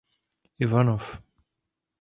[0.63, 1.05] Ivanov.